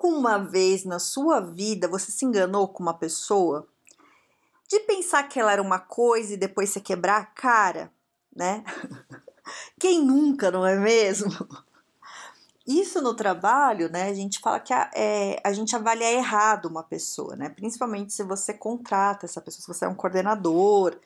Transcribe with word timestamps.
Alguma 0.00 0.38
vez 0.38 0.84
na 0.84 1.00
sua 1.00 1.40
vida 1.40 1.88
você 1.88 2.12
se 2.12 2.24
enganou 2.24 2.68
com 2.68 2.84
uma 2.84 2.94
pessoa? 2.94 3.66
De 4.68 4.78
pensar 4.80 5.24
que 5.24 5.40
ela 5.40 5.52
era 5.52 5.60
uma 5.60 5.80
coisa 5.80 6.34
e 6.34 6.36
depois 6.36 6.70
você 6.70 6.80
quebrar 6.80 7.20
a 7.20 7.24
cara, 7.24 7.92
né? 8.34 8.62
Quem 9.78 10.04
nunca, 10.04 10.52
não 10.52 10.64
é 10.64 10.76
mesmo? 10.76 11.32
Isso 12.64 13.02
no 13.02 13.12
trabalho, 13.12 13.90
né? 13.90 14.04
A 14.04 14.14
gente 14.14 14.38
fala 14.38 14.60
que 14.60 14.72
a, 14.72 14.88
é, 14.94 15.40
a 15.42 15.52
gente 15.52 15.74
avalia 15.74 16.12
errado 16.12 16.66
uma 16.66 16.84
pessoa, 16.84 17.34
né? 17.34 17.48
Principalmente 17.48 18.12
se 18.12 18.22
você 18.22 18.54
contrata 18.54 19.26
essa 19.26 19.40
pessoa, 19.40 19.62
se 19.62 19.66
você 19.66 19.84
é 19.84 19.88
um 19.88 19.96
coordenador, 19.96 20.96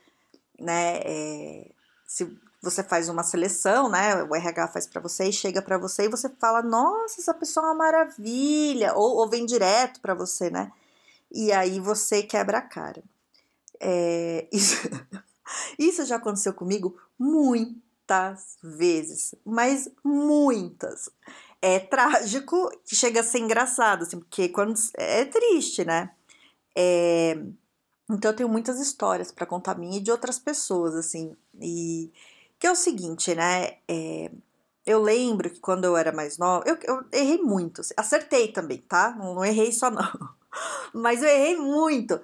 né? 0.60 0.98
É, 0.98 1.70
se 2.06 2.38
você 2.62 2.82
faz 2.84 3.08
uma 3.08 3.24
seleção, 3.24 3.88
né? 3.88 4.22
O 4.24 4.34
RH 4.34 4.68
faz 4.68 4.86
para 4.86 5.00
você 5.00 5.24
e 5.24 5.32
chega 5.32 5.60
para 5.60 5.76
você 5.78 6.04
e 6.04 6.08
você 6.08 6.28
fala: 6.28 6.62
"Nossa, 6.62 7.20
essa 7.20 7.34
pessoa 7.34 7.66
é 7.66 7.70
uma 7.70 7.76
maravilha", 7.76 8.94
ou, 8.94 9.16
ou 9.18 9.28
vem 9.28 9.44
direto 9.44 10.00
para 10.00 10.14
você, 10.14 10.48
né? 10.50 10.70
E 11.30 11.52
aí 11.52 11.80
você 11.80 12.22
quebra 12.22 12.58
a 12.58 12.62
cara. 12.62 13.02
É, 13.80 14.46
isso, 14.52 14.76
isso 15.78 16.04
já 16.04 16.16
aconteceu 16.16 16.54
comigo 16.54 16.96
muitas 17.18 18.56
vezes, 18.62 19.34
mas 19.44 19.88
muitas. 20.04 21.10
É 21.60 21.78
trágico 21.78 22.70
que 22.84 22.96
chega 22.96 23.20
a 23.20 23.24
ser 23.24 23.38
engraçado, 23.38 24.02
assim, 24.02 24.18
porque 24.18 24.48
quando 24.48 24.74
é 24.96 25.24
triste, 25.24 25.84
né? 25.84 26.10
É, 26.76 27.38
então 28.10 28.30
eu 28.32 28.36
tenho 28.36 28.48
muitas 28.48 28.80
histórias 28.80 29.32
para 29.32 29.46
contar 29.46 29.76
minha 29.78 29.98
e 29.98 30.02
de 30.02 30.10
outras 30.10 30.38
pessoas, 30.38 30.94
assim. 30.94 31.36
E 31.60 32.10
que 32.62 32.66
é 32.68 32.70
o 32.70 32.76
seguinte, 32.76 33.34
né? 33.34 33.78
É, 33.88 34.30
eu 34.86 35.02
lembro 35.02 35.50
que 35.50 35.58
quando 35.58 35.84
eu 35.84 35.96
era 35.96 36.12
mais 36.12 36.38
nova, 36.38 36.62
eu, 36.64 36.78
eu 36.84 37.04
errei 37.10 37.42
muito. 37.42 37.80
Assim, 37.80 37.92
acertei 37.96 38.52
também, 38.52 38.78
tá? 38.78 39.10
Não, 39.18 39.34
não 39.34 39.44
errei 39.44 39.72
só 39.72 39.90
não. 39.90 40.08
Mas 40.94 41.24
eu 41.24 41.28
errei 41.28 41.56
muito. 41.56 42.20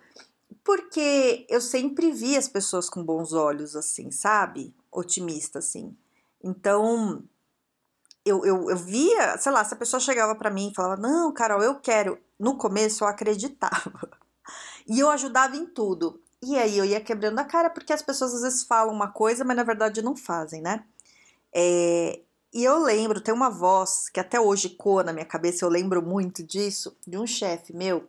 Porque 0.63 1.45
eu 1.49 1.61
sempre 1.61 2.13
vi 2.13 2.37
as 2.37 2.47
pessoas 2.47 2.89
com 2.89 3.03
bons 3.03 3.33
olhos, 3.33 3.75
assim, 3.75 4.13
sabe? 4.13 4.73
Otimista, 4.93 5.59
assim. 5.59 5.97
Então, 6.41 7.25
eu, 8.25 8.45
eu, 8.45 8.71
eu 8.71 8.77
via, 8.77 9.37
sei 9.39 9.51
lá, 9.51 9.65
se 9.65 9.75
a 9.75 9.77
pessoa 9.77 9.99
chegava 9.99 10.37
para 10.37 10.51
mim 10.51 10.69
e 10.71 10.75
falava, 10.77 11.03
não, 11.03 11.33
Carol, 11.33 11.65
eu 11.65 11.81
quero. 11.81 12.17
No 12.39 12.57
começo 12.57 13.03
eu 13.03 13.09
acreditava. 13.09 14.09
E 14.91 15.01
eu 15.01 15.11
ajudava 15.11 15.55
em 15.55 15.67
tudo. 15.67 16.19
E 16.43 16.57
aí 16.57 16.79
eu 16.79 16.85
ia 16.85 17.01
quebrando 17.01 17.39
a 17.39 17.45
cara, 17.45 17.69
porque 17.69 17.93
as 17.93 18.03
pessoas 18.03 18.35
às 18.35 18.43
vezes 18.43 18.63
falam 18.63 18.95
uma 18.95 19.11
coisa, 19.11 19.45
mas 19.45 19.57
na 19.57 19.65
verdade 19.65 20.03
não 20.03 20.15
fazem, 20.15 20.63
né? 20.63 20.85
É, 21.53 22.21
e 22.53 22.65
eu 22.65 22.79
lembro, 22.79 23.21
tem 23.21 23.35
uma 23.35 23.51
voz 23.51 24.09
que 24.09 24.21
até 24.21 24.41
hoje 24.41 24.71
coa 24.71 25.03
na 25.03 25.13
minha 25.13 25.25
cabeça, 25.25 25.65
eu 25.65 25.69
lembro 25.69 26.01
muito 26.03 26.43
disso, 26.43 26.97
de 27.07 27.19
um 27.19 27.27
chefe 27.27 27.75
meu, 27.75 28.09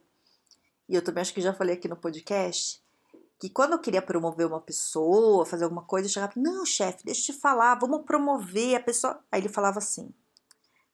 e 0.87 0.95
eu 0.95 1.03
também 1.03 1.21
acho 1.21 1.33
que 1.33 1.41
já 1.41 1.53
falei 1.53 1.75
aqui 1.75 1.87
no 1.87 1.95
podcast, 1.95 2.83
que 3.39 3.49
quando 3.49 3.73
eu 3.73 3.79
queria 3.79 4.01
promover 4.01 4.47
uma 4.47 4.59
pessoa, 4.59 5.45
fazer 5.45 5.63
alguma 5.63 5.83
coisa, 5.83 6.07
eu 6.07 6.11
chegava, 6.11 6.33
não, 6.35 6.65
chefe, 6.65 7.05
deixa 7.05 7.31
eu 7.31 7.35
te 7.35 7.41
falar, 7.41 7.75
vamos 7.75 8.03
promover 8.05 8.75
a 8.75 8.79
pessoa. 8.79 9.23
Aí 9.31 9.39
ele 9.39 9.49
falava 9.49 9.77
assim, 9.77 10.13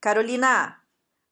Carolina, 0.01 0.79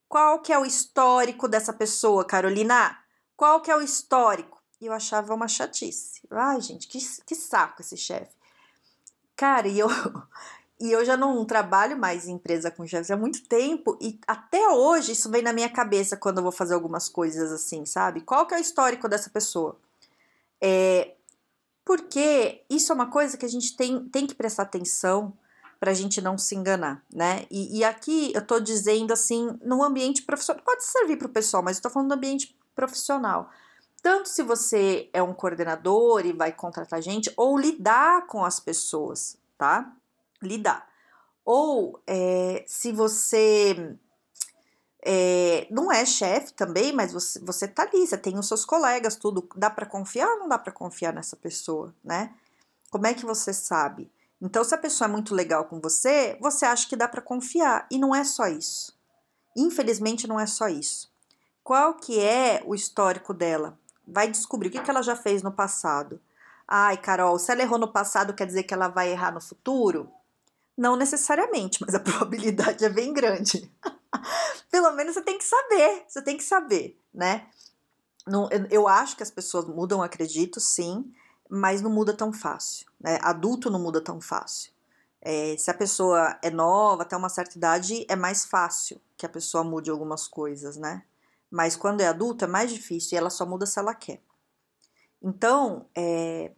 qual 0.08 0.42
que 0.42 0.54
é 0.54 0.58
o 0.58 0.66
histórico 0.66 1.48
dessa 1.48 1.74
pessoa, 1.74 2.26
Carolina? 2.26 2.98
Qual 3.36 3.62
que 3.62 3.70
é 3.70 3.76
o 3.76 3.82
histórico? 3.82 4.63
E 4.84 4.86
eu 4.86 4.92
achava 4.92 5.34
uma 5.34 5.48
chatice. 5.48 6.20
Ai, 6.30 6.60
gente, 6.60 6.90
que, 6.90 7.00
que 7.26 7.36
saco 7.36 7.82
esse 7.82 7.96
chefe. 7.96 8.36
Cara, 9.34 9.66
e 9.66 9.80
eu, 9.80 9.88
e 10.78 10.92
eu 10.92 11.06
já 11.06 11.16
não 11.16 11.46
trabalho 11.46 11.98
mais 11.98 12.28
em 12.28 12.34
empresa 12.34 12.70
com 12.70 12.86
chefes 12.86 13.10
há 13.10 13.16
muito 13.16 13.48
tempo 13.48 13.98
e 14.02 14.20
até 14.28 14.68
hoje 14.68 15.14
isso 15.14 15.32
vem 15.32 15.42
na 15.42 15.54
minha 15.54 15.70
cabeça 15.70 16.18
quando 16.18 16.40
eu 16.40 16.44
vou 16.44 16.52
fazer 16.52 16.74
algumas 16.74 17.08
coisas 17.08 17.50
assim, 17.50 17.86
sabe? 17.86 18.20
Qual 18.20 18.46
que 18.46 18.56
é 18.56 18.58
o 18.58 18.62
histórico 18.62 19.08
dessa 19.08 19.30
pessoa? 19.30 19.80
É, 20.60 21.14
porque 21.86 22.66
isso 22.70 22.92
é 22.92 22.96
uma 22.96 23.10
coisa 23.10 23.38
que 23.38 23.46
a 23.46 23.50
gente 23.50 23.78
tem, 23.78 24.04
tem 24.10 24.28
que 24.28 24.36
prestar 24.36 24.64
atenção 24.64 25.32
para 25.80 25.92
a 25.92 25.94
gente 25.96 26.20
não 26.20 26.38
se 26.38 26.56
enganar, 26.56 27.02
né? 27.10 27.46
E, 27.50 27.80
e, 27.80 27.86
aqui 27.86 28.34
eu 28.36 28.46
tô 28.46 28.60
dizendo 28.60 29.14
assim, 29.14 29.58
no 29.64 29.82
ambiente 29.82 30.24
profissional, 30.24 30.62
pode 30.66 30.84
servir 30.84 31.16
para 31.16 31.28
o 31.28 31.32
pessoal, 31.32 31.64
mas 31.64 31.78
eu 31.78 31.84
tô 31.84 31.90
falando 31.90 32.10
do 32.10 32.16
ambiente 32.16 32.54
profissional. 32.76 33.50
Tanto 34.04 34.28
se 34.28 34.44
você 34.44 35.10
é 35.14 35.24
um 35.24 35.34
coordenador 35.34 36.26
e 36.26 36.34
vai 36.34 36.52
contratar 36.52 37.02
gente, 37.02 37.32
ou 37.38 37.58
lidar 37.58 38.28
com 38.28 38.44
as 38.44 38.60
pessoas, 38.60 39.38
tá? 39.58 39.96
Lidar. 40.42 40.86
Ou 41.46 42.04
é, 42.06 42.66
se 42.68 42.92
você 42.92 43.98
é, 45.06 45.68
não 45.72 45.90
é 45.90 46.06
chefe 46.06 46.52
também, 46.52 46.92
mas 46.92 47.14
você, 47.14 47.40
você 47.40 47.66
tá 47.66 47.84
ali, 47.84 48.06
você 48.06 48.18
tem 48.18 48.38
os 48.38 48.46
seus 48.46 48.66
colegas, 48.66 49.16
tudo. 49.16 49.48
Dá 49.56 49.70
para 49.70 49.86
confiar 49.86 50.28
ou 50.34 50.40
não 50.40 50.50
dá 50.50 50.60
para 50.60 50.74
confiar 50.74 51.14
nessa 51.14 51.38
pessoa, 51.38 51.96
né? 52.04 52.36
Como 52.92 53.08
é 53.08 53.14
que 53.14 53.26
você 53.26 53.54
sabe? 53.54 54.12
Então, 54.42 54.66
se 54.66 54.76
a 54.76 54.78
pessoa 54.78 55.08
é 55.08 55.12
muito 55.12 55.34
legal 55.34 55.64
com 55.64 55.80
você, 55.80 56.38
você 56.42 56.66
acha 56.66 56.90
que 56.90 56.98
dá 56.98 57.08
para 57.08 57.22
confiar. 57.22 57.88
E 57.90 57.98
não 57.98 58.14
é 58.14 58.26
só 58.26 58.48
isso. 58.48 58.94
Infelizmente, 59.56 60.28
não 60.28 60.38
é 60.38 60.46
só 60.46 60.68
isso. 60.68 61.10
Qual 61.64 61.94
que 61.94 62.20
é 62.20 62.62
o 62.66 62.76
histórico 62.76 63.34
dela? 63.34 63.80
Vai 64.08 64.30
descobrir 64.30 64.70
o 64.70 64.72
que, 64.72 64.82
que 64.82 64.90
ela 64.90 65.02
já 65.02 65.16
fez 65.16 65.42
no 65.42 65.52
passado. 65.52 66.20
Ai, 66.68 66.98
Carol, 66.98 67.38
se 67.38 67.52
ela 67.52 67.62
errou 67.62 67.78
no 67.78 67.92
passado, 67.92 68.34
quer 68.34 68.48
dizer 68.48 68.64
que 68.64 68.74
ela 68.74 68.88
vai 68.88 69.12
errar 69.12 69.32
no 69.32 69.42
futuro? 69.42 70.10
Não 70.78 70.96
necessariamente, 70.96 71.80
mas 71.86 71.94
a 71.94 72.00
probabilidade 72.02 72.84
é 72.84 72.90
bem 72.90 73.14
grande. 73.14 73.72
Pelo 74.72 74.92
menos 74.94 75.16
você 75.16 75.22
tem 75.22 75.38
que 75.38 75.44
saber, 75.44 76.06
você 76.08 76.22
tem 76.22 76.38
que 76.38 76.44
saber, 76.44 77.00
né? 77.14 77.48
Não, 78.26 78.50
eu, 78.50 78.66
eu 78.70 78.88
acho 78.88 79.18
que 79.18 79.24
as 79.24 79.32
pessoas 79.32 79.66
mudam, 79.68 80.02
acredito, 80.02 80.60
sim, 80.60 81.14
mas 81.50 81.82
não 81.82 81.92
muda 81.92 82.14
tão 82.14 82.32
fácil. 82.32 82.88
Né? 83.00 83.20
Adulto 83.22 83.70
não 83.70 83.80
muda 83.80 84.02
tão 84.02 84.22
fácil. 84.22 84.72
É, 85.22 85.56
se 85.58 85.70
a 85.70 85.74
pessoa 85.74 86.38
é 86.42 86.50
nova, 86.50 87.04
até 87.04 87.16
uma 87.16 87.30
certa 87.30 87.58
idade, 87.58 88.06
é 88.10 88.16
mais 88.16 88.46
fácil 88.46 89.00
que 89.16 89.26
a 89.26 89.30
pessoa 89.30 89.64
mude 89.64 89.90
algumas 89.90 90.28
coisas, 90.28 90.76
né? 90.76 91.04
Mas 91.54 91.76
quando 91.76 92.02
é 92.02 92.08
adulta 92.08 92.46
é 92.46 92.48
mais 92.48 92.72
difícil 92.72 93.16
e 93.16 93.20
ela 93.20 93.30
só 93.30 93.46
muda 93.46 93.68
se 93.68 93.78
ela 93.78 93.94
quer. 93.94 94.20
Então, 95.22 95.86
é, 95.96 96.52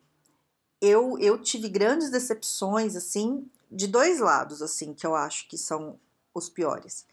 eu, 0.79 1.19
eu 1.19 1.37
tive 1.37 1.67
grandes 1.67 2.09
decepções, 2.09 2.95
assim, 2.95 3.45
de 3.69 3.87
dois 3.87 4.21
lados, 4.21 4.61
assim, 4.61 4.93
que 4.93 5.05
eu 5.05 5.13
acho 5.13 5.49
que 5.49 5.57
são 5.57 5.99
os 6.33 6.47
piores. 6.47 7.05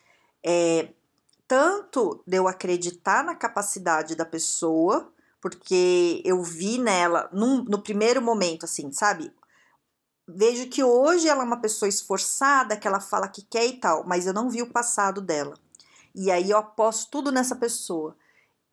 É, 0.47 0.91
tanto 1.49 2.23
de 2.25 2.37
eu 2.37 2.47
acreditar 2.47 3.25
na 3.25 3.35
capacidade 3.35 4.15
da 4.15 4.25
pessoa, 4.25 5.13
porque 5.41 6.23
eu 6.25 6.41
vi 6.41 6.79
nela, 6.79 7.29
num, 7.33 7.65
no 7.65 7.83
primeiro 7.83 8.23
momento, 8.23 8.65
assim, 8.65 8.93
sabe? 8.93 9.35
Vejo 10.29 10.69
que 10.69 10.85
hoje 10.85 11.27
ela 11.27 11.43
é 11.43 11.47
uma 11.47 11.61
pessoa 11.61 11.89
esforçada, 11.89 12.77
que 12.77 12.87
ela 12.87 13.01
fala 13.01 13.27
que 13.27 13.43
quer 13.43 13.67
e 13.67 13.81
tal, 13.81 14.07
mas 14.07 14.25
eu 14.25 14.33
não 14.33 14.49
vi 14.49 14.63
o 14.63 14.71
passado 14.71 15.21
dela. 15.21 15.55
E 16.15 16.31
aí 16.31 16.51
eu 16.51 16.59
aposto 16.59 17.11
tudo 17.11 17.33
nessa 17.33 17.57
pessoa. 17.57 18.17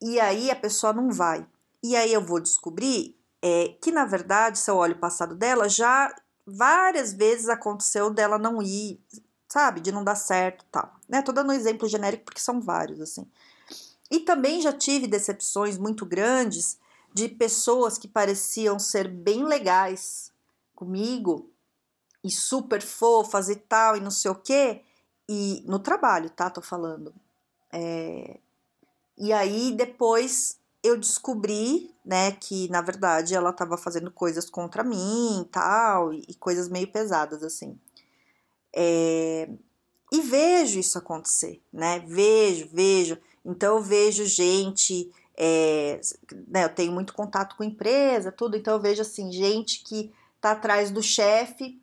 E 0.01 0.19
aí 0.19 0.49
a 0.49 0.55
pessoa 0.55 0.93
não 0.93 1.11
vai. 1.11 1.45
E 1.83 1.95
aí 1.95 2.11
eu 2.11 2.23
vou 2.23 2.39
descobrir 2.39 3.17
é, 3.41 3.69
que, 3.81 3.91
na 3.91 4.05
verdade, 4.05 4.59
se 4.59 4.69
eu 4.69 4.75
olho 4.75 4.95
o 4.95 4.99
passado 4.99 5.35
dela, 5.35 5.69
já 5.69 6.13
várias 6.45 7.13
vezes 7.13 7.47
aconteceu 7.47 8.09
dela 8.09 8.37
não 8.37 8.61
ir, 8.61 8.99
sabe? 9.47 9.79
De 9.79 9.91
não 9.91 10.03
dar 10.03 10.15
certo 10.15 10.65
tal. 10.71 10.93
Né? 11.07 11.21
Tô 11.21 11.31
dando 11.31 11.49
um 11.51 11.55
exemplo 11.55 11.87
genérico 11.87 12.25
porque 12.25 12.41
são 12.41 12.59
vários, 12.59 12.99
assim. 12.99 13.25
E 14.11 14.19
também 14.19 14.61
já 14.61 14.73
tive 14.73 15.07
decepções 15.07 15.77
muito 15.77 16.05
grandes 16.05 16.77
de 17.13 17.29
pessoas 17.29 17.97
que 17.97 18.07
pareciam 18.07 18.79
ser 18.79 19.07
bem 19.07 19.43
legais 19.45 20.31
comigo 20.75 21.51
e 22.23 22.31
super 22.31 22.81
fofas 22.81 23.49
e 23.49 23.55
tal, 23.55 23.95
e 23.95 23.99
não 23.99 24.11
sei 24.11 24.31
o 24.31 24.35
quê. 24.35 24.81
E 25.27 25.63
no 25.65 25.79
trabalho, 25.79 26.29
tá? 26.29 26.49
Tô 26.49 26.61
falando. 26.61 27.13
É, 27.73 28.39
e 29.17 29.33
aí 29.33 29.71
depois 29.73 30.59
eu 30.83 30.97
descobri, 30.97 31.93
né, 32.05 32.31
que 32.33 32.69
na 32.69 32.81
verdade 32.81 33.35
ela 33.35 33.49
estava 33.51 33.77
fazendo 33.77 34.11
coisas 34.11 34.49
contra 34.49 34.83
mim 34.83 35.41
e 35.43 35.45
tal, 35.45 36.13
e, 36.13 36.35
coisas 36.35 36.69
meio 36.69 36.87
pesadas 36.91 37.43
assim. 37.43 37.77
É, 38.75 39.49
E 40.11 40.21
vejo 40.21 40.79
isso 40.79 40.97
acontecer, 40.97 41.61
né? 41.73 41.99
Vejo, 42.07 42.69
vejo. 42.73 43.17
Então 43.45 43.77
eu 43.77 43.83
vejo 43.83 44.25
gente, 44.25 45.11
é, 45.37 46.01
né, 46.47 46.65
eu 46.65 46.69
tenho 46.75 46.91
muito 46.93 47.13
contato 47.13 47.55
com 47.55 47.63
empresa, 47.63 48.31
tudo, 48.31 48.57
então 48.57 48.75
eu 48.75 48.81
vejo 48.81 49.01
assim, 49.01 49.31
gente 49.31 49.83
que 49.83 50.11
tá 50.41 50.51
atrás 50.51 50.91
do 50.91 51.01
chefe. 51.03 51.81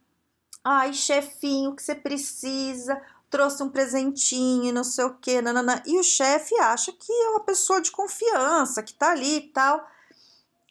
Ai, 0.64 0.92
chefinho, 0.94 1.74
que 1.76 1.82
você 1.82 1.94
precisa? 1.94 3.00
Trouxe 3.36 3.62
um 3.62 3.68
presentinho, 3.68 4.72
não 4.72 4.82
sei 4.82 5.04
o 5.04 5.12
que, 5.12 5.42
nanana. 5.42 5.82
E 5.84 5.98
o 5.98 6.02
chefe 6.02 6.58
acha 6.58 6.90
que 6.90 7.12
é 7.12 7.28
uma 7.28 7.40
pessoa 7.40 7.82
de 7.82 7.90
confiança, 7.90 8.82
que 8.82 8.94
tá 8.94 9.10
ali 9.10 9.36
e 9.36 9.48
tal. 9.48 9.86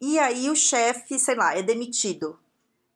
E 0.02 0.18
aí 0.18 0.50
o 0.50 0.56
chefe, 0.56 1.20
sei 1.20 1.36
lá, 1.36 1.56
é 1.56 1.62
demitido. 1.62 2.40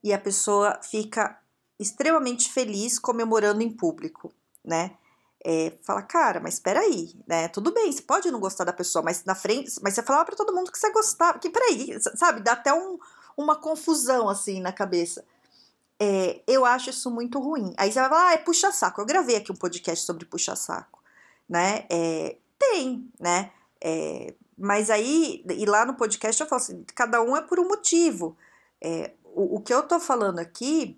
E 0.03 0.11
a 0.11 0.17
pessoa 0.17 0.79
fica 0.81 1.39
extremamente 1.77 2.51
feliz 2.51 2.97
comemorando 2.97 3.61
em 3.61 3.71
público, 3.71 4.33
né? 4.65 4.97
É, 5.45 5.77
fala, 5.83 6.01
cara, 6.01 6.39
mas 6.39 6.55
espera 6.55 6.79
aí, 6.79 7.13
né? 7.27 7.47
Tudo 7.49 7.71
bem, 7.71 7.91
você 7.91 8.01
pode 8.01 8.31
não 8.31 8.39
gostar 8.39 8.63
da 8.63 8.73
pessoa, 8.73 9.03
mas 9.05 9.23
na 9.23 9.35
frente, 9.35 9.71
mas 9.83 9.93
você 9.93 10.01
falava 10.01 10.25
para 10.25 10.35
todo 10.35 10.51
mundo 10.51 10.71
que 10.71 10.79
você 10.79 10.91
gostava, 10.91 11.37
que 11.37 11.47
peraí, 11.47 11.95
sabe? 12.15 12.41
Dá 12.41 12.53
até 12.53 12.73
um, 12.73 12.97
uma 13.37 13.55
confusão 13.55 14.29
assim 14.29 14.59
na 14.61 14.71
cabeça. 14.71 15.23
É, 16.01 16.41
eu 16.47 16.65
acho 16.65 16.89
isso 16.89 17.11
muito 17.11 17.39
ruim. 17.39 17.73
Aí 17.77 17.91
você 17.91 17.99
vai 17.99 18.09
falar, 18.09 18.27
ah, 18.29 18.33
é 18.33 18.37
puxa-saco. 18.37 19.01
Eu 19.01 19.05
gravei 19.05 19.35
aqui 19.35 19.51
um 19.51 19.55
podcast 19.55 20.05
sobre 20.05 20.25
puxa-saco, 20.25 21.03
né? 21.47 21.85
É, 21.89 22.37
tem, 22.57 23.09
né? 23.19 23.51
É, 23.81 24.33
mas 24.57 24.89
aí, 24.89 25.43
e 25.49 25.65
lá 25.65 25.85
no 25.85 25.95
podcast 25.95 26.41
eu 26.41 26.47
falo 26.47 26.61
assim, 26.61 26.83
cada 26.95 27.21
um 27.21 27.35
é 27.35 27.41
por 27.41 27.59
um 27.59 27.67
motivo. 27.67 28.37
É, 28.81 29.11
o, 29.23 29.57
o 29.57 29.61
que 29.61 29.73
eu 29.73 29.83
tô 29.83 29.99
falando 29.99 30.39
aqui 30.39 30.97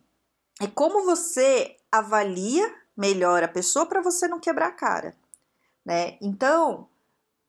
é 0.59 0.67
como 0.67 1.03
você 1.03 1.77
avalia 1.91 2.73
melhor 2.95 3.43
a 3.43 3.47
pessoa 3.47 3.85
para 3.85 4.01
você 4.01 4.27
não 4.27 4.39
quebrar 4.39 4.67
a 4.67 4.71
cara, 4.71 5.15
né? 5.83 6.17
Então, 6.21 6.87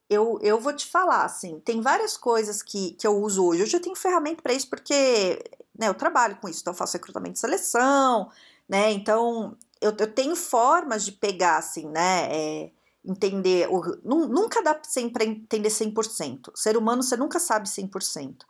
eu, 0.09 0.39
eu 0.43 0.61
vou 0.61 0.75
te 0.75 0.87
falar, 0.87 1.25
assim, 1.25 1.61
tem 1.61 1.81
várias 1.81 2.17
coisas 2.17 2.63
que, 2.63 2.93
que 2.93 3.07
eu 3.07 3.17
uso 3.17 3.45
hoje. 3.45 3.63
Hoje 3.63 3.77
eu 3.77 3.83
tenho 3.83 3.97
ferramenta 3.97 4.43
para 4.43 4.53
isso 4.53 4.69
porque 4.69 5.43
né, 5.79 5.89
eu 5.89 5.95
trabalho 5.95 6.37
com 6.37 6.49
isso, 6.49 6.61
então 6.61 6.73
eu 6.73 6.77
faço 6.77 6.95
recrutamento 6.95 7.35
de 7.35 7.41
seleção, 7.41 8.31
né? 8.69 8.93
Então, 8.93 9.57
eu, 9.81 9.95
eu 9.99 10.13
tenho 10.13 10.37
formas 10.37 11.05
de 11.05 11.13
pegar, 11.13 11.59
assim, 11.59 11.87
né? 11.89 12.29
É, 12.31 12.71
entender. 13.05 13.69
O, 13.71 13.83
nunca 14.05 14.63
dá 14.63 14.79
sempre 14.83 15.25
entender 15.25 15.69
100%. 15.69 16.53
Ser 16.55 16.77
humano 16.77 17.03
você 17.03 17.17
nunca 17.17 17.39
sabe 17.39 17.69
100%. 17.69 18.45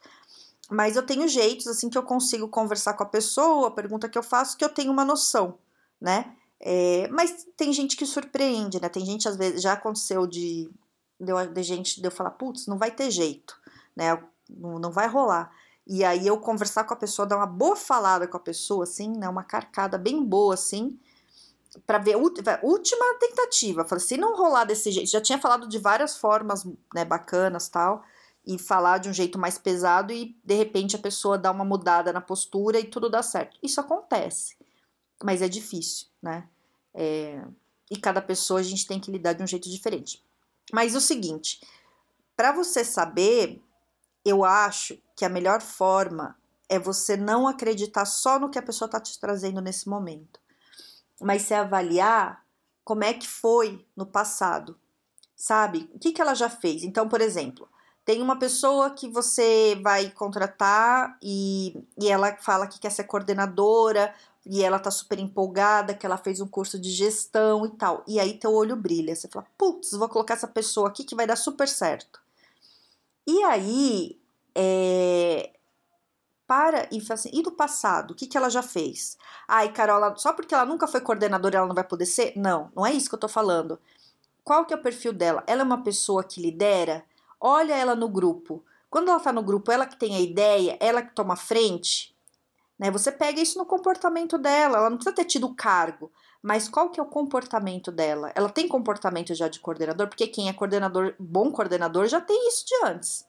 Mas 0.70 0.96
eu 0.96 1.04
tenho 1.04 1.26
jeitos, 1.28 1.66
assim, 1.66 1.88
que 1.88 1.98
eu 1.98 2.02
consigo 2.02 2.48
conversar 2.48 2.94
com 2.94 3.02
a 3.02 3.08
pessoa, 3.08 3.68
a 3.68 3.72
pergunta 3.72 4.08
que 4.08 4.16
eu 4.18 4.22
faço, 4.22 4.56
que 4.56 4.64
eu 4.64 4.68
tenho 4.68 4.92
uma 4.92 5.04
noção, 5.04 5.58
né? 6.00 6.34
É, 6.60 7.08
mas 7.08 7.46
tem 7.56 7.72
gente 7.72 7.96
que 7.96 8.06
surpreende, 8.06 8.80
né? 8.80 8.88
Tem 8.88 9.04
gente, 9.04 9.28
às 9.28 9.36
vezes, 9.36 9.60
já 9.60 9.72
aconteceu 9.72 10.26
de, 10.26 10.70
de, 11.20 11.32
de 11.52 11.62
gente 11.62 12.00
de 12.00 12.06
eu 12.06 12.10
falar, 12.10 12.30
putz, 12.30 12.66
não 12.66 12.78
vai 12.78 12.90
ter 12.90 13.10
jeito, 13.10 13.58
né? 13.96 14.22
Não, 14.48 14.78
não 14.78 14.92
vai 14.92 15.08
rolar. 15.08 15.50
E 15.87 16.05
aí 16.05 16.26
eu 16.26 16.38
conversar 16.38 16.84
com 16.84 16.94
a 16.94 16.96
pessoa, 16.96 17.26
dar 17.26 17.37
uma 17.37 17.46
boa 17.46 17.75
falada 17.75 18.29
com 18.29 18.37
a 18.37 18.40
pessoa, 18.40 18.84
assim, 18.84 19.11
né? 19.17 19.29
Uma 19.29 19.43
carcada 19.43 19.99
bem 19.99 20.25
boa, 20.25 20.55
assim, 20.55 20.99
para 21.87 21.99
ver 21.99 22.17
última 22.17 23.19
tentativa. 23.19 23.84
Falei, 23.84 24.05
se 24.05 24.17
não 24.17 24.37
rolar 24.37 24.64
desse 24.64 24.90
jeito, 24.90 25.11
já 25.11 25.20
tinha 25.20 25.38
falado 25.38 25.69
de 25.69 25.79
várias 25.79 26.17
formas, 26.17 26.64
né, 26.94 27.05
bacanas, 27.05 27.69
tal, 27.69 28.05
e 28.46 28.58
falar 28.58 28.99
de 28.99 29.08
um 29.08 29.12
jeito 29.12 29.38
mais 29.38 29.56
pesado 29.56 30.12
e 30.12 30.37
de 30.44 30.55
repente 30.55 30.96
a 30.96 30.99
pessoa 30.99 31.38
dá 31.38 31.50
uma 31.50 31.64
mudada 31.64 32.12
na 32.12 32.20
postura 32.20 32.78
e 32.78 32.85
tudo 32.85 33.08
dá 33.08 33.23
certo. 33.23 33.58
Isso 33.62 33.81
acontece, 33.81 34.56
mas 35.23 35.40
é 35.43 35.49
difícil, 35.49 36.08
né? 36.20 36.49
É, 36.94 37.43
e 37.90 37.96
cada 37.96 38.20
pessoa 38.20 38.61
a 38.61 38.62
gente 38.62 38.87
tem 38.87 39.00
que 39.00 39.11
lidar 39.11 39.32
de 39.32 39.43
um 39.43 39.46
jeito 39.46 39.70
diferente. 39.70 40.23
Mas 40.73 40.94
o 40.94 41.00
seguinte, 41.00 41.61
para 42.37 42.52
você 42.52 42.85
saber, 42.85 43.62
eu 44.24 44.44
acho 44.44 44.98
que 45.16 45.24
a 45.24 45.28
melhor 45.28 45.60
forma 45.60 46.36
é 46.69 46.78
você 46.78 47.16
não 47.16 47.46
acreditar 47.46 48.04
só 48.04 48.38
no 48.38 48.50
que 48.50 48.58
a 48.58 48.62
pessoa 48.62 48.86
está 48.86 49.00
te 49.00 49.19
trazendo 49.19 49.60
nesse 49.60 49.88
momento, 49.88 50.40
mas 51.20 51.42
se 51.42 51.54
avaliar 51.54 52.42
como 52.84 53.04
é 53.04 53.12
que 53.12 53.28
foi 53.28 53.86
no 53.96 54.06
passado, 54.06 54.78
sabe? 55.36 55.90
O 55.94 55.98
que, 55.98 56.12
que 56.12 56.20
ela 56.20 56.34
já 56.34 56.48
fez? 56.48 56.82
Então, 56.82 57.08
por 57.08 57.20
exemplo, 57.20 57.69
tem 58.04 58.20
uma 58.20 58.38
pessoa 58.38 58.90
que 58.90 59.08
você 59.08 59.78
vai 59.82 60.10
contratar 60.10 61.16
e, 61.22 61.86
e 62.00 62.08
ela 62.08 62.36
fala 62.38 62.66
que 62.66 62.80
quer 62.80 62.90
ser 62.90 63.04
coordenadora 63.04 64.12
e 64.44 64.62
ela 64.62 64.78
tá 64.78 64.90
super 64.90 65.18
empolgada, 65.20 65.94
que 65.94 66.04
ela 66.04 66.16
fez 66.16 66.40
um 66.40 66.48
curso 66.48 66.78
de 66.78 66.90
gestão 66.90 67.64
e 67.64 67.70
tal. 67.70 68.02
E 68.08 68.18
aí 68.18 68.38
teu 68.38 68.52
olho 68.52 68.75
brilha, 68.75 69.14
você 69.14 69.28
fala, 69.28 69.46
putz, 69.56 69.92
vou 69.92 70.08
colocar 70.08 70.34
essa 70.34 70.48
pessoa 70.48 70.88
aqui 70.88 71.04
que 71.04 71.14
vai 71.14 71.26
dar 71.26 71.36
super 71.36 71.68
certo. 71.68 72.20
E 73.26 73.42
aí, 73.44 74.20
é, 74.54 75.52
para 76.46 76.88
e 76.92 77.00
fala 77.00 77.14
assim, 77.14 77.30
e 77.32 77.42
do 77.42 77.52
passado, 77.52 78.10
o 78.10 78.14
que, 78.14 78.26
que 78.26 78.36
ela 78.36 78.50
já 78.50 78.62
fez? 78.62 79.16
Ai, 79.48 79.72
Carol, 79.72 80.16
só 80.16 80.32
porque 80.32 80.54
ela 80.54 80.66
nunca 80.66 80.86
foi 80.86 81.00
coordenadora, 81.00 81.58
ela 81.58 81.66
não 81.66 81.74
vai 81.74 81.84
poder 81.84 82.06
ser? 82.06 82.34
Não, 82.36 82.70
não 82.76 82.84
é 82.84 82.92
isso 82.92 83.08
que 83.08 83.14
eu 83.14 83.20
tô 83.20 83.28
falando. 83.28 83.78
Qual 84.44 84.64
que 84.64 84.74
é 84.74 84.76
o 84.76 84.82
perfil 84.82 85.12
dela? 85.12 85.42
Ela 85.46 85.62
é 85.62 85.64
uma 85.64 85.82
pessoa 85.82 86.24
que 86.24 86.42
lidera? 86.42 87.04
Olha 87.40 87.74
ela 87.74 87.94
no 87.94 88.08
grupo. 88.08 88.64
Quando 88.90 89.08
ela 89.10 89.20
tá 89.20 89.32
no 89.32 89.42
grupo, 89.42 89.72
ela 89.72 89.86
que 89.86 89.96
tem 89.96 90.14
a 90.14 90.20
ideia, 90.20 90.76
ela 90.80 91.00
que 91.00 91.14
toma 91.14 91.36
frente, 91.36 92.14
né? 92.78 92.90
Você 92.90 93.10
pega 93.10 93.40
isso 93.40 93.58
no 93.58 93.64
comportamento 93.64 94.36
dela, 94.36 94.78
ela 94.78 94.90
não 94.90 94.96
precisa 94.98 95.14
ter 95.16 95.25
tido 95.25 95.54
cargo, 95.54 96.12
mas 96.42 96.68
qual 96.68 96.90
que 96.90 96.98
é 96.98 97.02
o 97.02 97.06
comportamento 97.06 97.92
dela? 97.92 98.32
Ela 98.34 98.48
tem 98.48 98.66
comportamento 98.66 99.34
já 99.34 99.48
de 99.48 99.60
coordenador, 99.60 100.08
porque 100.08 100.26
quem 100.26 100.48
é 100.48 100.52
coordenador, 100.52 101.14
bom 101.18 101.52
coordenador, 101.52 102.06
já 102.08 102.20
tem 102.20 102.48
isso 102.48 102.66
de 102.66 102.74
antes. 102.84 103.24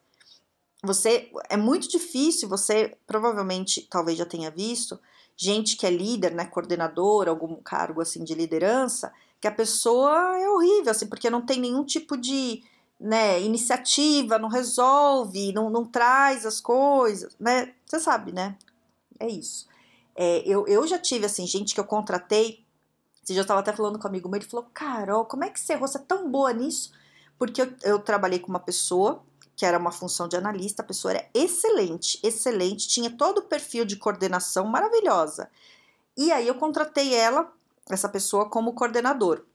Você 0.83 1.31
é 1.49 1.55
muito 1.55 1.87
difícil, 1.87 2.49
você 2.49 2.97
provavelmente 3.07 3.87
talvez 3.89 4.17
já 4.17 4.25
tenha 4.25 4.51
visto 4.51 4.99
gente 5.35 5.75
que 5.77 5.85
é 5.85 5.89
líder, 5.89 6.33
né, 6.33 6.45
coordenador, 6.45 7.27
algum 7.27 7.55
cargo 7.55 8.01
assim 8.01 8.23
de 8.23 8.33
liderança, 8.33 9.13
que 9.39 9.47
a 9.47 9.51
pessoa 9.51 10.39
é 10.39 10.49
horrível, 10.49 10.91
assim, 10.91 11.07
porque 11.07 11.29
não 11.29 11.45
tem 11.45 11.59
nenhum 11.59 11.83
tipo 11.83 12.15
de 12.15 12.63
né, 12.99 13.41
iniciativa, 13.41 14.39
não 14.39 14.47
resolve, 14.47 15.51
não, 15.51 15.69
não 15.69 15.85
traz 15.85 16.45
as 16.45 16.61
coisas, 16.61 17.35
né? 17.39 17.73
Você 17.85 17.99
sabe, 17.99 18.31
né? 18.31 18.55
É 19.19 19.27
isso. 19.27 19.67
É, 20.15 20.43
eu, 20.45 20.65
eu 20.67 20.87
já 20.87 20.97
tive, 20.97 21.25
assim, 21.25 21.45
gente 21.45 21.73
que 21.73 21.79
eu 21.79 21.85
contratei. 21.85 22.62
Você 23.23 23.33
já 23.33 23.41
estava 23.41 23.59
até 23.59 23.71
falando 23.71 23.97
com 23.97 24.05
um 24.05 24.09
amigo 24.09 24.29
meu, 24.29 24.39
ele 24.39 24.49
falou: 24.49 24.67
Carol, 24.73 25.25
como 25.25 25.43
é 25.43 25.49
que 25.49 25.59
você? 25.59 25.77
Você 25.77 25.97
é 25.97 26.01
tão 26.01 26.29
boa 26.29 26.51
nisso? 26.51 26.91
Porque 27.37 27.61
eu, 27.61 27.73
eu 27.83 27.99
trabalhei 27.99 28.39
com 28.39 28.49
uma 28.49 28.59
pessoa 28.59 29.23
que 29.55 29.65
era 29.65 29.77
uma 29.77 29.91
função 29.91 30.27
de 30.27 30.35
analista, 30.35 30.81
a 30.81 30.85
pessoa 30.85 31.13
era 31.13 31.29
excelente, 31.31 32.19
excelente, 32.23 32.87
tinha 32.87 33.11
todo 33.11 33.37
o 33.37 33.43
perfil 33.43 33.85
de 33.85 33.95
coordenação 33.95 34.65
maravilhosa. 34.65 35.49
E 36.17 36.31
aí 36.31 36.47
eu 36.47 36.55
contratei 36.55 37.13
ela, 37.13 37.51
essa 37.87 38.09
pessoa, 38.09 38.49
como 38.49 38.73
coordenador. 38.73 39.45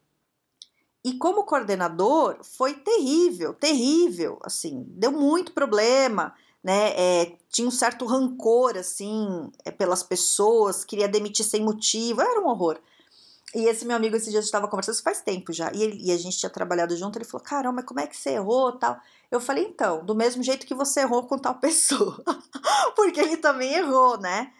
E 1.04 1.14
como 1.14 1.44
coordenador 1.44 2.38
foi 2.44 2.75
terrível, 2.75 3.54
terrível, 3.54 4.38
assim, 4.44 4.84
deu 4.88 5.10
muito 5.10 5.52
problema 5.52 6.32
né, 6.62 6.90
é, 6.96 7.37
tinha 7.48 7.66
um 7.66 7.70
certo 7.70 8.04
rancor, 8.04 8.76
assim, 8.76 9.50
é, 9.64 9.70
pelas 9.70 10.02
pessoas, 10.02 10.84
queria 10.84 11.08
demitir 11.08 11.44
sem 11.44 11.62
motivo, 11.62 12.20
era 12.20 12.40
um 12.40 12.46
horror. 12.46 12.78
E 13.54 13.64
esse 13.66 13.86
meu 13.86 13.96
amigo, 13.96 14.14
esse 14.14 14.30
dia, 14.30 14.40
estava 14.40 14.68
conversando, 14.68 14.94
isso 14.94 15.02
faz 15.02 15.22
tempo 15.22 15.52
já, 15.52 15.70
e, 15.72 15.82
ele, 15.82 15.98
e, 16.02 16.12
a 16.12 16.18
gente 16.18 16.36
tinha 16.36 16.50
trabalhado 16.50 16.94
junto, 16.96 17.16
ele 17.16 17.24
falou, 17.24 17.42
caramba, 17.42 17.82
como 17.82 17.98
é 17.98 18.06
que 18.06 18.16
você 18.16 18.30
errou, 18.30 18.72
tal? 18.72 19.00
Eu 19.30 19.40
falei, 19.40 19.64
então, 19.64 20.04
do 20.04 20.14
mesmo 20.14 20.42
jeito 20.42 20.66
que 20.66 20.74
você 20.74 21.00
errou 21.00 21.26
com 21.26 21.38
tal 21.38 21.54
pessoa, 21.60 22.22
porque 22.94 23.20
ele 23.20 23.38
também 23.38 23.72
errou, 23.72 24.18
né? 24.20 24.52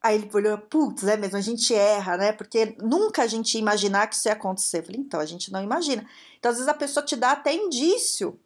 Aí 0.00 0.14
ele 0.14 0.30
falou, 0.30 0.58
putz, 0.58 1.02
é 1.04 1.16
mesmo, 1.16 1.36
a 1.36 1.40
gente 1.40 1.74
erra, 1.74 2.16
né? 2.16 2.32
Porque 2.32 2.76
nunca 2.80 3.22
a 3.22 3.26
gente 3.26 3.54
ia 3.54 3.60
imaginar 3.60 4.06
que 4.06 4.14
isso 4.14 4.28
ia 4.28 4.34
acontecer. 4.34 4.78
Eu 4.78 4.84
falei, 4.84 5.00
então, 5.00 5.18
a 5.18 5.26
gente 5.26 5.50
não 5.50 5.60
imagina. 5.60 6.08
Então, 6.38 6.50
às 6.50 6.58
vezes 6.58 6.68
a 6.68 6.74
pessoa 6.74 7.04
te 7.04 7.16
dá 7.16 7.32
até 7.32 7.52
indício 7.52 8.38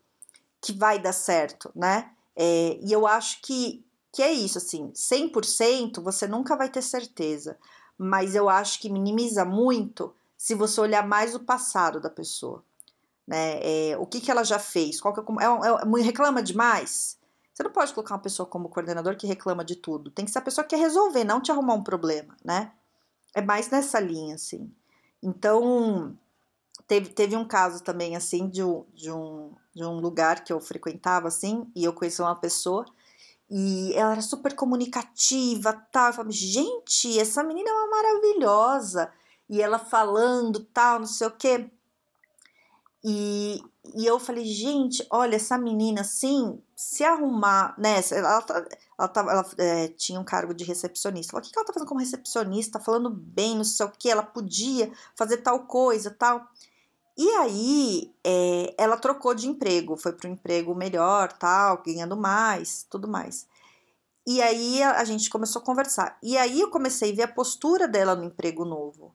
que 0.63 0.73
vai 0.73 0.99
dar 0.99 1.13
certo, 1.13 1.71
né? 1.75 2.11
É, 2.35 2.79
e 2.81 2.91
eu 2.91 3.07
acho 3.07 3.43
que, 3.43 3.85
que 4.11 4.23
é 4.23 4.33
isso, 4.33 4.57
assim, 4.57 4.91
100% 4.95 6.03
você 6.03 6.27
nunca 6.27 6.57
vai 6.57 6.71
ter 6.71 6.81
certeza, 6.81 7.59
mas 8.03 8.35
eu 8.35 8.49
acho 8.49 8.81
que 8.81 8.89
minimiza 8.89 9.45
muito 9.45 10.15
se 10.35 10.55
você 10.55 10.81
olhar 10.81 11.07
mais 11.07 11.35
o 11.35 11.41
passado 11.41 12.01
da 12.01 12.09
pessoa. 12.09 12.65
Né? 13.27 13.61
É, 13.63 13.99
o 13.99 14.07
que, 14.07 14.23
que 14.23 14.31
ela 14.31 14.43
já 14.43 14.59
fez? 14.59 14.99
Qual 14.99 15.13
que 15.13 15.21
é, 15.21 15.45
é, 15.45 16.01
é, 16.01 16.03
reclama 16.03 16.43
demais? 16.43 17.19
Você 17.53 17.63
não 17.63 17.71
pode 17.71 17.93
colocar 17.93 18.15
uma 18.15 18.23
pessoa 18.23 18.47
como 18.47 18.71
coordenador 18.71 19.17
que 19.17 19.27
reclama 19.27 19.63
de 19.63 19.77
tudo. 19.77 20.11
Tem 20.11 20.25
que 20.25 20.31
ser 20.31 20.39
a 20.39 20.43
pessoa 20.43 20.65
que 20.65 20.75
quer 20.75 20.83
resolver, 20.83 21.25
não 21.25 21.43
te 21.43 21.53
arrumar 21.53 21.75
um 21.75 21.83
problema, 21.83 22.35
né? 22.43 22.73
É 23.35 23.43
mais 23.43 23.69
nessa 23.69 24.01
linha, 24.01 24.37
assim. 24.37 24.73
Então, 25.23 26.17
teve, 26.89 27.11
teve 27.11 27.37
um 27.37 27.47
caso 27.47 27.85
também, 27.85 28.17
assim, 28.17 28.49
de, 28.49 28.63
de 28.95 29.13
um, 29.13 29.53
de 29.75 29.85
um 29.85 30.01
lugar 30.01 30.43
que 30.43 30.55
eu 30.55 30.59
frequentava, 30.59 31.29
assim, 31.29 31.71
e 31.77 31.85
eu 31.85 31.93
conheci 31.93 32.23
uma 32.23 32.35
pessoa, 32.35 32.87
e 33.51 33.93
ela 33.95 34.13
era 34.13 34.23
super 34.23 34.55
comunicativa, 34.55 35.73
tal. 35.91 36.09
Eu 36.09 36.13
falei, 36.15 36.33
gente, 36.33 37.19
essa 37.19 37.43
menina 37.43 37.69
é 37.69 37.73
uma 37.73 37.91
maravilhosa. 37.91 39.13
e 39.49 39.61
ela 39.61 39.79
falando 39.79 40.61
tal, 40.67 41.01
não 41.01 41.07
sei 41.07 41.27
o 41.27 41.33
quê. 41.33 41.69
E, 43.03 43.61
e 43.97 44.07
eu 44.07 44.21
falei, 44.21 44.45
gente, 44.45 45.05
olha, 45.11 45.37
essa 45.37 45.59
menina 45.59 46.03
assim, 46.03 46.63
se 46.77 47.03
arrumar, 47.03 47.75
né? 47.79 48.01
Ela, 48.13 48.43
tá, 48.43 48.69
ela, 48.99 49.09
tava, 49.09 49.31
ela 49.33 49.47
é, 49.59 49.89
tinha 49.89 50.21
um 50.21 50.25
cargo 50.25 50.55
de 50.55 50.65
recepcionista. 50.65 51.33
Falei, 51.33 51.43
o 51.43 51.47
que, 51.47 51.53
que 51.53 51.59
ela 51.59 51.67
tá 51.67 51.73
fazendo 51.73 51.89
como 51.89 52.01
recepcionista? 52.01 52.79
Falando 52.79 53.11
bem, 53.11 53.57
não 53.57 53.65
sei 53.65 53.87
o 53.87 53.91
que, 53.91 54.11
ela 54.11 54.23
podia 54.23 54.93
fazer 55.17 55.39
tal 55.39 55.67
coisa, 55.67 56.11
tal. 56.11 56.47
E 57.21 57.29
aí, 57.33 58.15
é, 58.25 58.75
ela 58.79 58.97
trocou 58.97 59.35
de 59.35 59.47
emprego, 59.47 59.95
foi 59.95 60.11
para 60.11 60.27
um 60.27 60.33
emprego 60.33 60.75
melhor, 60.75 61.31
tal, 61.31 61.83
ganhando 61.85 62.17
mais, 62.17 62.87
tudo 62.89 63.07
mais. 63.07 63.47
E 64.27 64.41
aí 64.41 64.83
a, 64.83 64.93
a, 64.93 65.05
gente 65.05 65.29
começou 65.29 65.61
a 65.61 65.65
conversar. 65.65 66.17
E 66.23 66.39
aí 66.39 66.59
eu 66.59 66.71
comecei 66.71 67.13
a 67.13 67.15
ver 67.15 67.23
a 67.25 67.29
postura 67.29 67.87
dela 67.87 68.15
no 68.17 68.25
emprego 68.25 68.65
novo. 68.65 69.15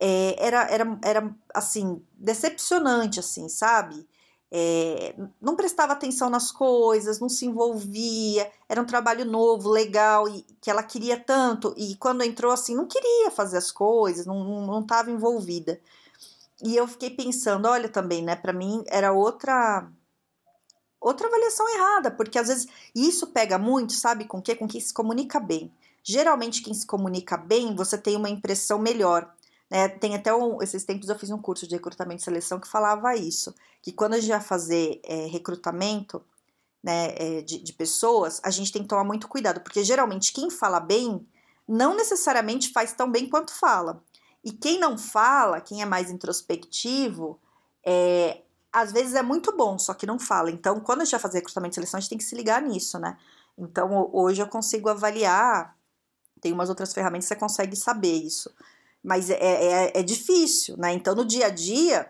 É, 0.00 0.44
era, 0.44 0.62
era, 0.68 0.98
era, 1.04 1.36
assim, 1.54 2.02
decepcionante, 2.14 3.20
assim, 3.20 3.48
sabe? 3.48 4.08
É, 4.50 5.14
não 5.40 5.54
prestava 5.54 5.92
atenção 5.92 6.28
nas 6.28 6.50
coisas, 6.50 7.20
não 7.20 7.28
se 7.28 7.46
envolvia, 7.46 8.50
era 8.68 8.82
um 8.82 8.86
trabalho 8.86 9.24
novo, 9.24 9.70
legal, 9.70 10.28
e 10.28 10.42
que 10.60 10.68
ela 10.68 10.82
queria 10.82 11.16
tanto, 11.16 11.72
e 11.76 11.94
quando 11.94 12.22
entrou 12.24 12.50
assim, 12.52 12.74
não 12.74 12.86
queria 12.86 13.30
fazer 13.30 13.56
as 13.58 13.70
coisas, 13.70 14.26
não 14.26 14.80
estava 14.80 15.12
envolvida. 15.12 15.80
E 16.62 16.74
eu 16.76 16.86
fiquei 16.88 17.10
pensando, 17.10 17.66
olha 17.66 17.88
também, 17.88 18.22
né, 18.22 18.34
para 18.34 18.52
mim 18.52 18.82
era 18.88 19.12
outra 19.12 19.90
outra 20.98 21.28
avaliação 21.28 21.68
errada, 21.68 22.10
porque 22.10 22.38
às 22.38 22.48
vezes 22.48 22.66
isso 22.94 23.28
pega 23.28 23.58
muito, 23.58 23.92
sabe, 23.92 24.24
com 24.24 24.40
que 24.42 24.54
com 24.56 24.66
quem 24.66 24.80
se 24.80 24.92
comunica 24.92 25.38
bem. 25.38 25.72
Geralmente 26.02 26.62
quem 26.62 26.74
se 26.74 26.86
comunica 26.86 27.36
bem, 27.36 27.76
você 27.76 27.98
tem 27.98 28.16
uma 28.16 28.30
impressão 28.30 28.78
melhor. 28.78 29.32
Né? 29.70 29.88
Tem 29.88 30.14
até 30.14 30.34
um, 30.34 30.62
esses 30.62 30.84
tempos 30.84 31.08
eu 31.08 31.18
fiz 31.18 31.30
um 31.30 31.40
curso 31.40 31.66
de 31.66 31.74
recrutamento 31.74 32.22
e 32.22 32.24
seleção 32.24 32.58
que 32.58 32.68
falava 32.68 33.14
isso, 33.14 33.54
que 33.82 33.92
quando 33.92 34.14
a 34.14 34.20
gente 34.20 34.30
vai 34.30 34.40
fazer 34.40 35.00
é, 35.04 35.26
recrutamento 35.26 36.24
né, 36.82 37.14
é, 37.16 37.42
de, 37.42 37.58
de 37.58 37.72
pessoas, 37.72 38.40
a 38.44 38.50
gente 38.50 38.72
tem 38.72 38.82
que 38.82 38.88
tomar 38.88 39.04
muito 39.04 39.28
cuidado, 39.28 39.60
porque 39.60 39.82
geralmente 39.84 40.32
quem 40.32 40.50
fala 40.50 40.80
bem 40.80 41.26
não 41.68 41.96
necessariamente 41.96 42.72
faz 42.72 42.92
tão 42.92 43.10
bem 43.10 43.28
quanto 43.28 43.52
fala. 43.52 44.02
E 44.46 44.52
quem 44.52 44.78
não 44.78 44.96
fala, 44.96 45.60
quem 45.60 45.82
é 45.82 45.84
mais 45.84 46.08
introspectivo, 46.08 47.36
é, 47.84 48.42
às 48.72 48.92
vezes 48.92 49.16
é 49.16 49.22
muito 49.22 49.50
bom, 49.56 49.76
só 49.76 49.92
que 49.92 50.06
não 50.06 50.20
fala. 50.20 50.52
Então, 50.52 50.78
quando 50.78 51.00
a 51.00 51.04
gente 51.04 51.10
vai 51.10 51.20
fazer 51.20 51.38
recrutamento 51.38 51.72
e 51.72 51.74
seleção, 51.74 51.98
a 51.98 52.00
gente 52.00 52.10
tem 52.10 52.18
que 52.18 52.22
se 52.22 52.36
ligar 52.36 52.62
nisso, 52.62 52.96
né? 52.96 53.18
Então, 53.58 54.08
hoje 54.12 54.40
eu 54.40 54.46
consigo 54.46 54.88
avaliar, 54.88 55.76
tem 56.40 56.52
umas 56.52 56.68
outras 56.68 56.94
ferramentas 56.94 57.24
que 57.24 57.34
você 57.34 57.40
consegue 57.40 57.74
saber 57.74 58.12
isso. 58.12 58.48
Mas 59.02 59.30
é, 59.30 59.34
é, 59.34 59.98
é 59.98 60.02
difícil, 60.04 60.76
né? 60.76 60.92
Então, 60.92 61.16
no 61.16 61.24
dia 61.24 61.46
a 61.46 61.50
dia, 61.50 62.08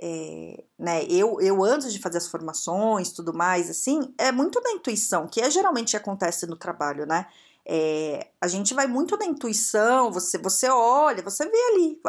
é, 0.00 0.64
né, 0.76 1.04
eu, 1.04 1.40
eu 1.40 1.62
antes 1.62 1.92
de 1.92 2.00
fazer 2.00 2.18
as 2.18 2.26
formações, 2.26 3.12
tudo 3.12 3.32
mais, 3.32 3.70
assim, 3.70 4.12
é 4.18 4.32
muito 4.32 4.60
da 4.60 4.72
intuição, 4.72 5.28
que 5.28 5.40
é 5.40 5.48
geralmente 5.48 5.96
acontece 5.96 6.48
no 6.48 6.56
trabalho, 6.56 7.06
né? 7.06 7.28
É, 7.66 8.30
a 8.40 8.48
gente 8.48 8.74
vai 8.74 8.86
muito 8.86 9.16
na 9.16 9.26
intuição, 9.26 10.10
você, 10.12 10.38
você 10.38 10.68
olha, 10.68 11.22
você 11.22 11.44
vê 11.48 11.58
ali, 11.72 12.00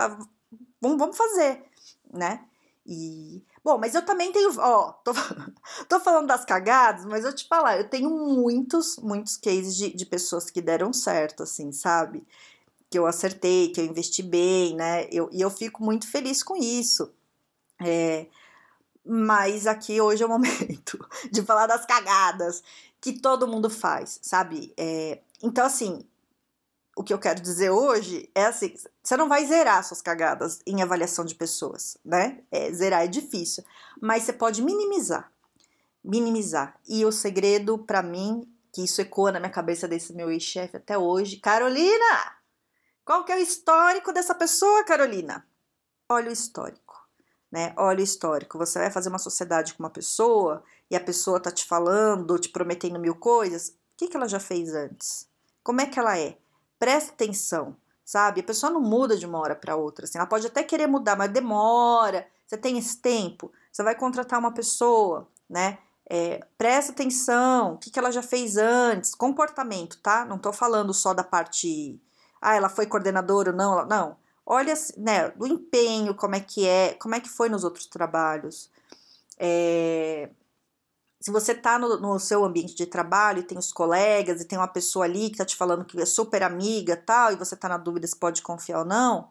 vamos, 0.81 0.97
vamos 0.97 1.17
fazer, 1.17 1.63
né? 2.13 2.45
E, 2.85 3.43
bom, 3.63 3.77
mas 3.77 3.93
eu 3.93 4.01
também 4.03 4.31
tenho, 4.31 4.51
ó, 4.57 4.93
tô, 5.03 5.11
tô 5.87 5.99
falando 5.99 6.27
das 6.27 6.43
cagadas, 6.43 7.05
mas 7.05 7.23
eu 7.23 7.35
te 7.35 7.47
falar, 7.47 7.77
eu 7.77 7.87
tenho 7.87 8.09
muitos, 8.09 8.97
muitos 8.97 9.37
cases 9.37 9.75
de, 9.75 9.93
de 9.93 10.05
pessoas 10.05 10.49
que 10.49 10.61
deram 10.61 10.91
certo, 10.91 11.43
assim, 11.43 11.71
sabe? 11.71 12.25
Que 12.89 12.97
eu 12.97 13.05
acertei, 13.05 13.69
que 13.69 13.79
eu 13.79 13.85
investi 13.85 14.23
bem, 14.23 14.75
né? 14.75 15.07
Eu, 15.11 15.29
e 15.31 15.41
eu 15.41 15.51
fico 15.51 15.83
muito 15.83 16.09
feliz 16.09 16.41
com 16.41 16.55
isso. 16.55 17.13
É, 17.81 18.25
mas 19.05 19.67
aqui 19.67 20.01
hoje 20.01 20.23
é 20.23 20.25
o 20.25 20.29
momento 20.29 20.99
de 21.31 21.41
falar 21.43 21.67
das 21.67 21.85
cagadas 21.85 22.63
que 23.01 23.13
todo 23.13 23.47
mundo 23.47 23.69
faz, 23.69 24.19
sabe? 24.21 24.73
É, 24.77 25.19
então, 25.41 25.65
assim, 25.65 26.05
o 26.99 27.03
que 27.03 27.13
eu 27.13 27.19
quero 27.19 27.39
dizer 27.41 27.69
hoje 27.69 28.29
é 28.35 28.45
assim: 28.45 28.73
você 29.01 29.15
não 29.15 29.29
vai 29.29 29.45
zerar 29.45 29.83
suas 29.85 30.01
cagadas 30.01 30.59
em 30.67 30.81
avaliação 30.81 31.23
de 31.23 31.33
pessoas, 31.33 31.97
né? 32.03 32.43
É, 32.51 32.69
zerar 32.73 33.05
é 33.05 33.07
difícil, 33.07 33.63
mas 34.01 34.23
você 34.23 34.33
pode 34.33 34.61
minimizar. 34.61 35.31
Minimizar. 36.03 36.77
E 36.85 37.05
o 37.05 37.11
segredo, 37.11 37.77
para 37.77 38.03
mim, 38.03 38.43
que 38.73 38.83
isso 38.83 38.99
ecoa 38.99 39.31
na 39.31 39.39
minha 39.39 39.49
cabeça 39.51 39.87
desse 39.87 40.11
meu 40.13 40.29
ex-chefe 40.29 40.75
até 40.75 40.97
hoje, 40.97 41.37
Carolina! 41.37 42.35
Qual 43.05 43.23
que 43.23 43.31
é 43.31 43.37
o 43.37 43.41
histórico 43.41 44.11
dessa 44.11 44.35
pessoa, 44.35 44.83
Carolina? 44.83 45.47
Olha 46.09 46.29
o 46.29 46.33
histórico, 46.33 47.07
né? 47.49 47.73
Olha 47.77 48.01
o 48.01 48.03
histórico. 48.03 48.57
Você 48.57 48.77
vai 48.77 48.91
fazer 48.91 49.07
uma 49.07 49.19
sociedade 49.19 49.73
com 49.73 49.83
uma 49.83 49.89
pessoa 49.89 50.61
e 50.91 50.97
a 50.97 50.99
pessoa 50.99 51.39
tá 51.39 51.49
te 51.49 51.65
falando, 51.65 52.37
te 52.37 52.49
prometendo 52.49 52.99
mil 52.99 53.15
coisas. 53.15 53.69
O 53.69 53.73
que, 53.95 54.09
que 54.09 54.17
ela 54.17 54.27
já 54.27 54.39
fez 54.39 54.73
antes? 54.73 55.28
Como 55.63 55.81
é 55.81 55.85
que 55.85 55.99
ela 55.99 56.17
é? 56.17 56.37
Presta 56.77 57.11
atenção, 57.11 57.75
sabe? 58.05 58.41
A 58.41 58.43
pessoa 58.43 58.71
não 58.71 58.81
muda 58.81 59.17
de 59.17 59.25
uma 59.25 59.39
hora 59.39 59.55
para 59.55 59.75
outra. 59.75 60.05
Assim, 60.05 60.17
ela 60.17 60.27
pode 60.27 60.47
até 60.47 60.63
querer 60.63 60.87
mudar, 60.87 61.15
mas 61.15 61.31
demora. 61.31 62.27
Você 62.45 62.57
tem 62.57 62.77
esse 62.77 62.97
tempo. 62.97 63.51
Você 63.71 63.83
vai 63.83 63.95
contratar 63.95 64.39
uma 64.39 64.53
pessoa, 64.53 65.27
né? 65.49 65.77
É, 66.11 66.39
presta 66.57 66.91
atenção, 66.91 67.75
o 67.75 67.77
que, 67.77 67.91
que 67.91 67.99
ela 67.99 68.11
já 68.11 68.23
fez 68.23 68.57
antes, 68.57 69.13
comportamento, 69.13 69.99
tá? 70.01 70.25
Não 70.25 70.39
tô 70.39 70.51
falando 70.51 70.91
só 70.91 71.13
da 71.13 71.23
parte, 71.23 72.01
ah, 72.41 72.55
ela 72.55 72.67
foi 72.67 72.87
coordenadora 72.87 73.51
ou 73.51 73.55
não, 73.55 73.85
não. 73.85 74.17
Olha, 74.43 74.73
né, 74.97 75.29
do 75.29 75.45
empenho, 75.45 76.15
como 76.15 76.33
é 76.33 76.39
que 76.39 76.65
é, 76.65 76.95
como 76.95 77.13
é 77.13 77.19
que 77.19 77.29
foi 77.29 77.47
nos 77.47 77.63
outros 77.63 77.85
trabalhos. 77.85 78.71
É, 79.37 80.31
se 81.19 81.31
você 81.31 81.51
está 81.51 81.77
no, 81.77 81.99
no, 81.99 82.19
seu 82.19 82.45
ambiente 82.45 82.73
de 82.73 82.85
trabalho 82.85 83.39
e 83.39 83.43
tem 83.43 83.57
os 83.57 83.73
colegas 83.73 84.41
e 84.41 84.45
tem 84.45 84.57
uma 84.57 84.67
pessoa 84.67 85.05
ali 85.05 85.27
que 85.27 85.33
está 85.35 85.45
te 85.45 85.55
falando 85.55 85.83
que 85.83 85.99
é 86.01 86.05
super 86.05 86.41
amiga 86.43 86.95
tal, 86.95 87.33
e 87.33 87.35
você 87.35 87.55
está 87.55 87.67
na 87.67 87.77
dúvida 87.77 88.07
se 88.07 88.15
pode 88.15 88.41
confiar 88.41 88.79
ou 88.79 88.85
não, 88.85 89.29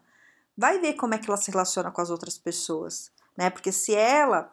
vai 0.57 0.78
ver 0.78 0.95
como 0.95 1.14
é 1.14 1.18
que 1.18 1.28
ela 1.28 1.38
se 1.38 1.50
relaciona 1.50 1.90
com 1.90 2.00
as 2.00 2.11
outras 2.11 2.37
pessoas, 2.37 3.11
né? 3.37 3.49
Porque 3.49 3.73
se 3.73 3.95
ela 3.95 4.52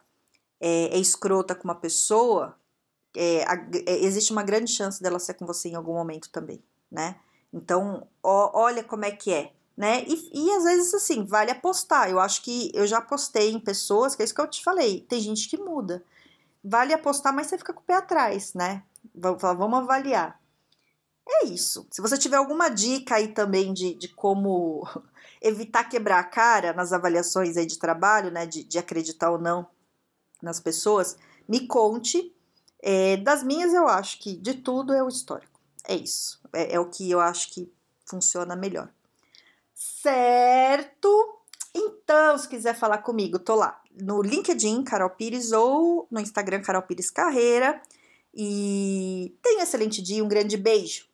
é, 0.62 0.96
é 0.96 0.98
escrota 0.98 1.54
com 1.54 1.66
uma 1.66 1.76
pessoa, 1.76 2.58
é, 3.14 3.44
a, 3.44 3.56
é, 3.86 4.06
existe 4.06 4.32
uma 4.32 4.44
grande 4.44 4.72
chance 4.72 5.02
dela 5.02 5.20
ser 5.20 5.34
com 5.34 5.46
você 5.46 5.68
em 5.70 5.76
algum 5.76 5.94
momento 5.94 6.30
também, 6.30 6.64
né? 6.90 7.18
Então, 7.52 8.08
ó, 8.24 8.52
olha 8.54 8.84
como 8.84 9.04
é 9.04 9.12
que 9.12 9.34
é, 9.34 9.52
né? 9.76 10.06
E, 10.08 10.30
e 10.34 10.52
às 10.52 10.64
vezes, 10.64 10.94
assim, 10.94 11.26
vale 11.26 11.52
apostar. 11.52 12.10
Eu 12.10 12.20
acho 12.20 12.42
que 12.44 12.72
eu 12.74 12.88
já 12.88 13.00
apostei 13.00 13.52
em 13.52 13.60
pessoas, 13.60 14.16
que 14.16 14.22
é 14.22 14.26
isso 14.26 14.34
que 14.34 14.40
eu 14.40 14.48
te 14.48 14.64
falei, 14.64 15.02
tem 15.02 15.20
gente 15.20 15.50
que 15.50 15.58
muda 15.58 16.02
vale 16.66 16.94
apostar, 16.94 17.34
mas 17.34 17.48
você 17.48 17.58
fica 17.58 17.72
com 17.72 17.82
o 17.82 17.84
pé 17.84 17.94
atrás, 17.94 18.54
né? 18.54 18.84
Vamos, 19.14 19.80
avaliar. 19.80 20.42
É 21.28 21.46
isso. 21.46 21.88
Se 21.92 22.02
você 22.02 22.18
tiver 22.18 22.38
alguma 22.38 22.70
dica 22.70 23.16
aí 23.16 23.30
também 23.30 23.74
de, 23.74 23.94
de 23.94 24.08
como 24.08 24.88
evitar 25.42 25.84
quebrar 25.84 26.20
a 26.20 26.24
cara 26.24 26.74
nas 26.74 26.92
avaliações 26.92 27.56
aí 27.56 27.66
de 27.66 27.78
trabalho, 27.78 28.32
né? 28.32 28.46
De, 28.46 28.64
de 28.64 28.80
acreditar 28.80 29.32
ou 29.32 29.38
não 29.38 29.68
nas 30.42 30.60
pessoas, 30.60 31.18
me 31.48 31.68
conte. 31.68 32.32
É, 32.82 33.18
das 33.18 33.44
minhas, 33.44 33.74
eu 33.74 33.88
acho 33.88 34.20
que 34.20 34.36
de 34.36 34.56
tudo 34.56 34.94
é 34.94 35.02
o 35.02 35.08
histórico. 35.08 35.60
É 35.88 35.96
isso. 35.96 36.42
É, 36.52 36.76
é 36.76 36.80
o 36.80 36.90
que 36.90 37.10
eu 37.10 37.20
acho 37.20 37.52
que 37.52 37.72
funciona 38.06 38.56
melhor. 38.56 38.92
Certo? 39.74 41.42
Então, 41.74 42.38
se 42.38 42.48
quiser 42.48 42.76
falar 42.76 43.00
comigo, 43.00 43.40
tô 43.40 43.56
lá 43.56 43.82
no 44.00 44.22
LinkedIn, 44.22 44.84
Carol 44.84 45.10
Pires, 45.12 45.52
ou 45.52 46.08
no 46.12 46.20
Instagram, 46.20 46.62
Carol 46.62 46.84
Pires 46.84 47.10
Carreira. 47.10 47.82
E 48.34 49.38
tenha 49.42 49.60
um 49.60 49.64
excelente 49.64 50.02
dia, 50.02 50.24
um 50.24 50.28
grande 50.28 50.58
beijo. 50.58 51.06